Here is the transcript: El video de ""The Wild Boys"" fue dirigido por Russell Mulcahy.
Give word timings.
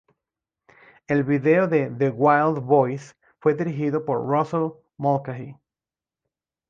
El 1.05 1.23
video 1.23 1.67
de 1.67 1.87
""The 1.91 2.09
Wild 2.09 2.65
Boys"" 2.65 3.15
fue 3.39 3.53
dirigido 3.53 4.03
por 4.03 4.25
Russell 4.25 4.71
Mulcahy. 4.97 5.55